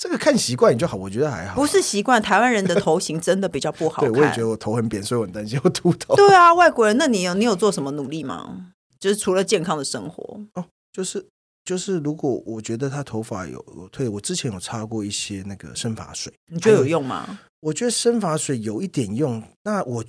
[0.05, 1.55] 这个看习惯你就好，我觉得还好。
[1.55, 4.13] 不是习惯，台湾人的头型真的比较不好 看。
[4.13, 6.15] 对，我也觉得我头很扁，所以我很担心我秃头。
[6.15, 8.67] 对啊，外国人，那你有你有做什么努力吗？
[9.01, 11.27] 就是除了健康的生活哦，就是
[11.65, 17.39] 就是，如果我觉得他头发有有退，我之前有擦过一些那个生发水，你觉得有用吗？
[17.61, 20.05] 我觉得生发水有一点用，那我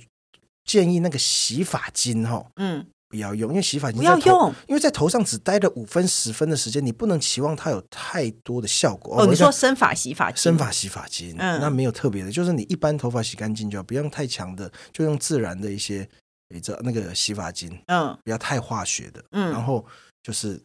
[0.66, 2.86] 建议那个洗发精哈，嗯。
[3.16, 9.18] 不要用，因为洗发精不要用，因为在头上只待了五分十分的时间，你不能期望它有太多的效果。
[9.18, 16.06] 哦，你说生发洗发精，生发洗发精，嗯，那没有特别的，就是你一般头发洗干净就好，不用太强的，就用自然的一些，
[16.50, 19.82] 你知道那个洗发精，嗯，不要太化学的，嗯，然后
[20.22, 20.60] 就是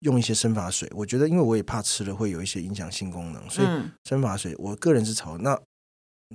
[0.00, 0.90] 用一些生发水。
[0.96, 3.68] 我觉得，因为我也怕吃了会有一些影响性功能，所以
[4.08, 5.56] 生发水，我个人是炒那。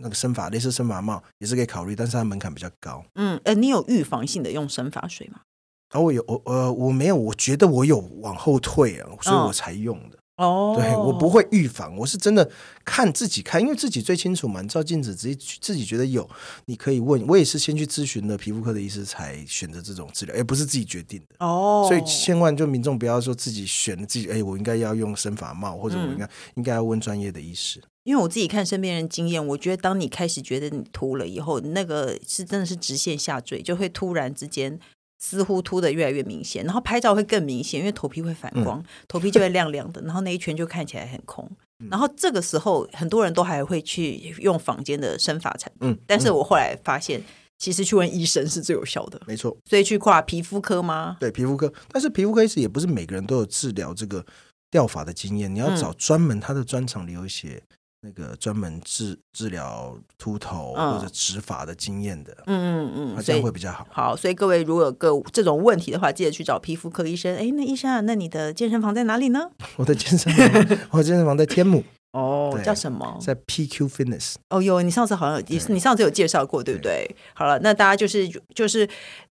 [0.02, 3.04] 那个生发类似生发帽也是可以考虑，但是它门槛比较高。
[3.15, 5.41] 嗯，呃，你有预防性的用生发水吗？
[5.89, 10.17] 啊，我有，我呃，我没有，我觉得我有往后退啊，所以我才用的。
[10.38, 12.49] 哦，对，我不会预防，我是真的
[12.86, 14.62] 看自己看，因为自己最清楚嘛。
[14.62, 16.30] 你照镜子，自己自己觉得有，
[16.67, 17.28] 你可以问。
[17.28, 21.45] 我也是先去咨询了皮肤科的医师，才选择这种治疗，而不是自己决定的。
[21.45, 27.84] 哦，所以千万就民众不要说自己选了自己，哎，我应该要用生发帽，或者我应该、嗯、应该要问专业的医师。
[28.06, 34.80] 因为我自己看身边人经验，我觉得当你开始觉得你秃了以后，那个是真的是直线下坠，就会突然之间。
[35.19, 41.47] 似乎秃的越来越明显，然后拍照会更明显，因为头皮会反光，嗯、头皮就会亮亮的，然后那一圈就看起来很空。
[41.79, 47.21] 嗯、然后这个时候，很多人都还会去用坊间的生发产品，嗯，但是我后来发现，
[47.58, 49.55] 其实去问医生是最有效的，没错。
[49.65, 51.17] 所以去挂皮肤科吗？
[51.19, 51.71] 对，皮肤科。
[51.89, 54.25] 但是皮肤科医师也不是每个人都有治疗这个
[54.71, 57.62] 掉发的经验，你要找专门他的专长里有一些。
[58.01, 63.85] 那个专门治治疗秃头或者植发的经验的，嗯嗯嗯，这样会比较好。
[63.91, 67.35] 好，所以各位如果有个这种问题的话，记得去找皮肤科医生。
[67.35, 69.49] 哎，那医生啊，那你的健身房在哪里呢？
[69.77, 71.83] 我的健身房， 我的健身房在天母。
[72.13, 73.17] 哦，叫什么？
[73.21, 74.35] 在 PQ Fitness。
[74.49, 77.15] 哦哟，你上次好像也是，你上次有介绍过，对不对？
[77.33, 78.89] 好了，那大家就是就是，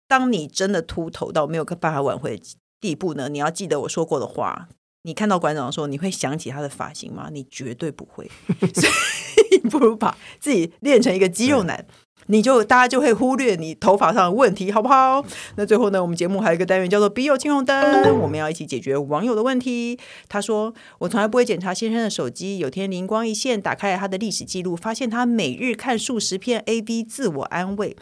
[0.07, 2.41] 当你真的秃头到没有办法挽回。
[2.81, 4.67] 地步呢，你要记得我说过的话。
[5.03, 7.29] 你看到馆长的时候，你会想起他的发型吗？
[7.31, 8.29] 你绝对不会，
[8.73, 8.89] 所
[9.51, 11.85] 以不如把自己练成一个肌肉男。
[12.27, 15.21] 你就大家就会忽略你头发上的问题，好不好？
[15.57, 17.75] 那最后呢，我们节目还有一个单元叫做“笔友青红灯”，
[18.17, 19.99] 我们要一起解决网友的问题。
[20.29, 27.97] 他说：“我从来不会检查先生的手机，有天灵光一现，打开了他的历史记录，发现他每日看数十篇 AV 自我安慰。”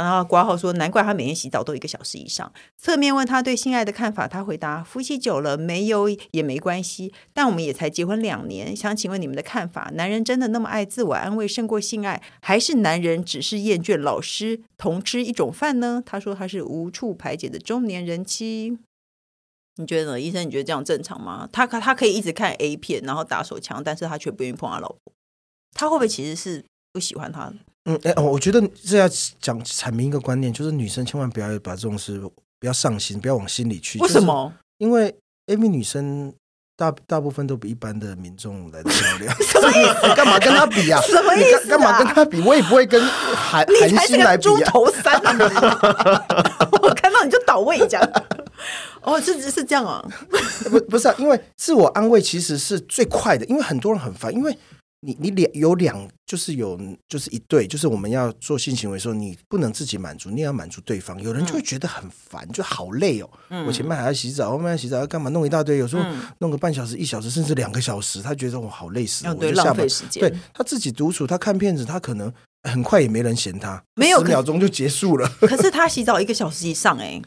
[0.00, 18.78] 然后括号说：“难怪他每天洗澡都一个小时以上。”侧面问他对性爱的看法，他回答：“夫妻久了没有也没关系，但我们也才结婚两年，想请问你们的看法：男人真的那么爱自我安慰胜过性爱，还是男人只是厌倦老师同吃一种饭呢？”他说：“他是无处排解的中年人妻。”
[19.76, 20.46] 你觉得呢，医生？
[20.46, 21.48] 你觉得这样正常吗？
[21.50, 25.00] 他他可以一直看 A 片，然后打手枪，但是他却不愿意碰他老婆，
[25.72, 27.54] 他会不会其实是不喜欢他的？
[27.84, 29.08] 嗯，哎，我觉得这要
[29.40, 32.20] 讲阐明一个观念，就是女生千万不要把这种事
[32.60, 33.98] 不要上心，不要往心里去。
[33.98, 34.52] 为什么？
[34.78, 35.12] 因为
[35.48, 36.32] AV 女生
[36.76, 39.34] 大大部分都比一般的民众来的漂亮。
[39.42, 40.14] 什么意思？
[40.14, 41.00] 干嘛跟她比啊？
[41.02, 41.68] 什么意思？
[41.68, 42.40] 干嘛跟她比？
[42.42, 44.56] 我也不会跟韩韩星来比啊。
[44.56, 45.20] 猪头三
[46.82, 48.12] 我看到你就倒胃这样。
[49.00, 50.00] 哦，是是这样啊？
[50.70, 54.56] 不不是啊，因为自我安慰其实是最快的，因为很多人很烦，因为。
[55.04, 61.20] 你你两有两就是有就是一对，就是我们要做性行为的时候，你不能自己满足，你也要满足对方。
[61.20, 63.28] 有人就会觉得很烦，就好累哦。
[63.50, 65.28] 嗯、我前面还要洗澡，后面要洗澡要干嘛？
[65.30, 66.04] 弄一大堆，有时候
[66.38, 69.84] 弄个半小时、一小时，甚至两个小时，他觉得我好累死了，我就下班。
[70.12, 75.28] 对，他自己独处，他看片子，他可能很快也没人嫌他，没有十秒钟就结束了。
[75.40, 77.20] 可是他洗澡一个小时以上，哎。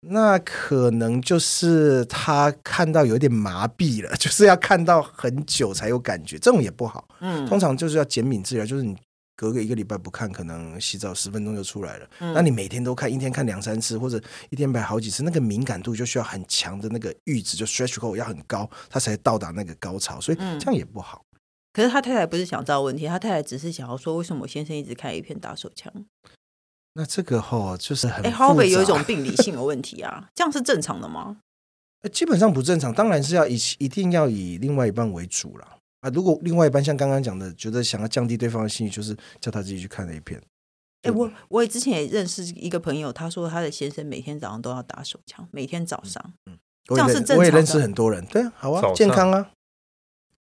[0.00, 7.06] 那可能就是他看到有点麻痹了， 就是要看到很久才有感觉，这种也不好。
[7.20, 8.96] 嗯，通常就是要减敏治疗，就是你
[9.34, 12.08] 隔个一个礼拜不看，可能洗澡十分钟就出来了。
[12.20, 21.24] 嗯，那你每天都看，一天看两三次，或者一天拍好几次，那个敏感度就需要很强的那个阈值，就 stretch goal 要很高，他才到达那个高潮，所以这样也不好。
[21.32, 21.38] 嗯，
[21.72, 25.92] 可是他太太不是想知道问题，他太太只是想要说，为什么我先生一直开一片打手枪？
[26.94, 30.28] 那这个哈就是很，哎，会不会有一种 病理性的问题啊？
[30.34, 31.38] 这样是正常的吗？
[32.12, 35.66] 基本上不正常，当然是要以一定要以另外一半为主了
[36.00, 36.08] 啊。
[36.14, 40.40] 如果另外一半像刚刚讲的，觉得想要降低对方的兴趣，就是叫他自己去看那一片。
[41.02, 47.40] 哎，我我之前也认识一个朋友，他说他的先生每天早上都要打手枪，每天早上，嗯，这样是正常的。
[47.40, 49.50] 我也认识很多人，对啊，好啊，健康啊。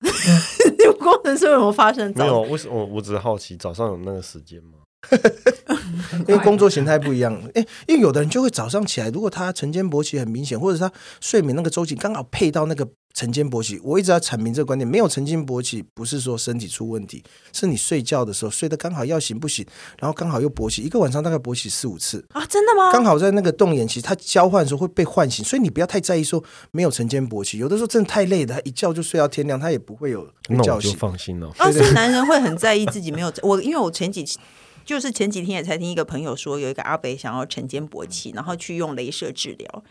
[0.84, 2.12] 有工程师为什么发生？
[2.16, 2.76] 没有，为什么？
[2.76, 4.80] 我我只是好奇，早上有那个时间吗？
[6.28, 19.66] 因为工作形态不一样，哎，因为有的人就会早上起来，如果他晨间勃起很明显，或者他睡眠那个周期刚好配到那个晨间勃起，我一直要阐明这个观点，没有晨间勃起不是说身体出问题，是你睡觉的时候睡得刚好要醒不醒，
[20.00, 22.92] 然后刚好又勃起，一个晚上大概勃起四五次啊，真的吗？
[22.92, 30.28] 刚好在那个动眼期，他交换的时候会被唤醒，所以你不要太在意说没有晨间勃起，有的时候真的太累了，他一觉就睡到天亮，他也不会有
[30.64, 31.52] 觉醒，放心了。
[31.58, 34.38] 啊，所以男人会很在意自己没有我，因为我前几期。
[34.86, 39.84] 就是前几天也才听一个朋友说，有一个阿北想要晨间勃起，然后去用镭射治疗。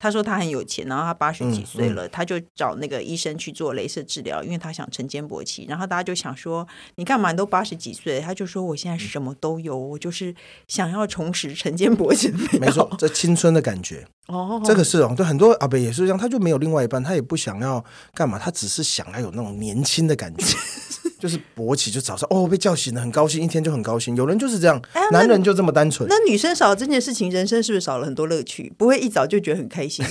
[0.00, 5.66] 他说他很有钱，然后他八十几岁了，嗯嗯、他就找那个医生去做镭射治疗，因为他想晨间勃起。
[5.68, 7.32] 然后大家就想说，你干嘛？
[7.32, 8.20] 你都八十几岁？
[8.20, 10.32] 他就说我现在什么都有，我就是
[10.68, 12.32] 想要重拾晨间勃起。
[12.60, 17.84] 没错，这青春的感觉哦，这个是哦，对很多阿北也是这样，他就没有另外一半，他也不想要
[18.14, 20.56] 干嘛，他只是想要有那种年轻的感觉。
[21.18, 24.14] 就是勃起，就早上哦被叫醒了，很高兴，一天就很高兴。
[24.14, 26.08] 有人就是这样，哎、男人就这么单纯。
[26.08, 28.72] 那女生少了这件事情，人生是不是少了很多乐趣？
[28.78, 30.04] 不会一早就觉得很开心？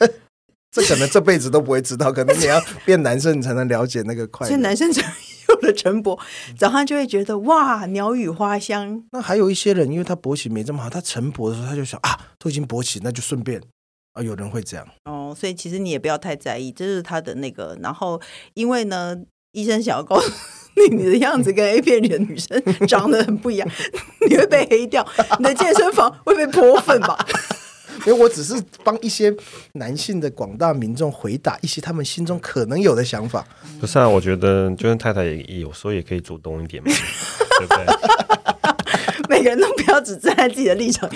[0.72, 4.48] 这可能这辈子都不会知道，可能你要变男生，你才能了解那个快乐。
[4.50, 5.02] 所以男生才
[5.48, 6.18] 有了晨勃，
[6.58, 9.02] 早上就会觉得哇，鸟语花香。
[9.12, 13.58] 那还有一些人，因为他勃起没这么好，他晨勃的时候他就想啊，都已经勃起，那就顺便
[14.12, 14.86] 啊，有人会这样。
[15.04, 17.78] 哦，所以其实你也不要太在意，这是他的那个。
[17.82, 18.20] 然后
[18.54, 19.16] 因为呢。
[19.56, 20.30] 医生想要告诉
[20.76, 23.66] 你， 你的样子跟 A 片里的女生 长得很不一样，
[24.28, 25.04] 你会被黑掉，
[25.38, 27.16] 你的健身房会被泼粪吧？
[28.06, 29.34] 因为我只是帮一些
[29.72, 33.42] 男性的广大民众回答一些他们心中可能有的想法。
[33.80, 36.92] 不是啊，我觉得就是太太也有时候也可以主动一点嘛，
[37.58, 37.86] 对不对？
[39.30, 41.08] 每个人都不要只站在自己的立场。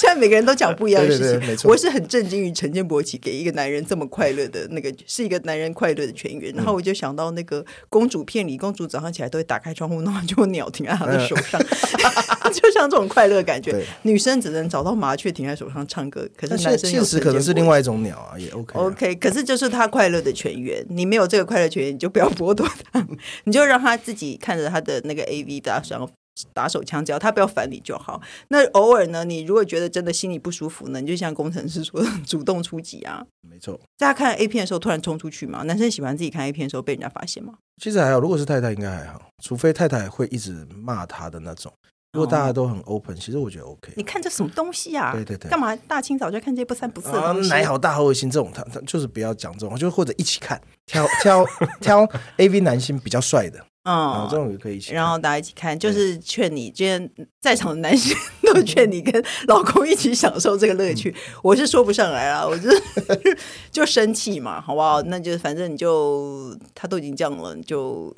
[0.00, 1.70] 现在每个人都讲不一样的事情，对对对，没错。
[1.70, 6.50] 我是很震惊于陈建博起给一个男人这么快乐的那个，是一个男人快乐的全员。
[6.54, 11.60] 然后我就想到那个公主片里，公主早上起来都会打开窗户，然后就鸟停在她的手上，
[12.50, 13.78] 就像这种快乐的感觉。
[14.02, 18.82] 女生只能找到麻雀停在手上唱歌，可是男生现实可能是另外一种鸟啊，也 OK 啊。
[18.84, 20.82] OK，可是就是他快乐的全员。
[20.88, 23.06] 你没有这个快乐全员，你就不要剥夺他，
[23.44, 26.10] 你就让他自己看着他的那个 AV 打上。
[26.52, 28.20] 打手枪，只要他不要烦你就好。
[28.48, 33.24] 那偶尔呢，你如果觉得真的心里不舒服呢，你就像工程师说的， 主动出击啊。
[33.48, 35.62] 没错，大家看 A 片的时候突然冲出去嘛？
[35.64, 37.54] 男生喜欢自己看 A 片的时候被人家发现吗？
[37.82, 41.72] 其实还好，如果是太太应该还好，除非太太会一直骂他的那种。
[42.12, 43.92] 如果大家都很 open，其实我觉得 OK。
[43.94, 45.12] 你看这什么东西啊？
[45.12, 47.48] 对对对，干嘛大清早就看这些不三不四的东西？
[47.48, 51.46] 奶好大好恶心，这种他他就是不要讲这种，就或者一起看，挑挑
[51.80, 52.04] 挑
[52.38, 54.92] AV 男星比较帅的，嗯，这种也可以一起。
[54.92, 57.10] 然后大家一起看，就是劝你，今天
[57.40, 61.14] 在场的男性都劝你跟老公一起享受这个乐趣。
[61.42, 62.70] 我是说不上来了，我就
[63.72, 65.00] 就生气嘛，好不好？
[65.02, 68.14] 那就反正你就他都已经这样了，就。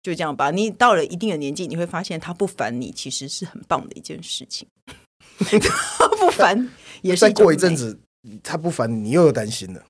[0.00, 4.66] 就这样吧，你到了一定的年纪，你会发现他不烦你，其实是很棒的一件事情。
[5.38, 6.70] 他不烦
[7.02, 7.20] 也是。
[7.22, 7.98] 再过一阵子，
[8.42, 9.82] 他不烦你，你又有担心了。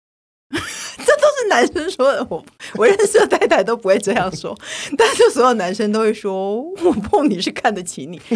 [1.48, 2.44] 男生说的，我
[2.74, 4.56] 我认识的太太都不会这样说，
[4.96, 8.18] 但是所有男生都会说，我碰你是看得起你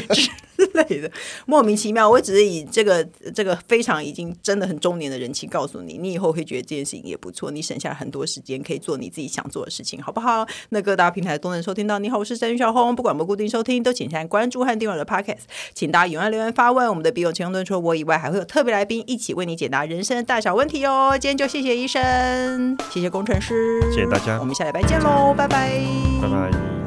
[0.57, 1.11] 之类的，
[1.47, 2.09] 莫名其妙。
[2.09, 3.05] 我只是以这个
[3.35, 10.47] 这个非常已经真的很中年的人气告诉你，你以后会觉得这件事情也不错，你省下很多时间可以做你自己想做的事情，好不好？
[10.71, 11.99] 那各大平台都能收听到。
[11.99, 15.43] 你好，我是沈小红，不管我们固定收听，都请先关注和订阅我的 Podcast，
[15.75, 16.89] 请大家踊跃留言发问。
[16.89, 21.17] 我们的笔友青红灯除了我以外，还会有特别来宾一起为你解答人生的大小问题哦。
[21.21, 23.02] 今天就谢谢医生，谢谢。
[23.03, 25.73] 谢谢工程师，谢谢大家，我们下礼拜见喽，拜拜，
[26.23, 26.82] 拜拜。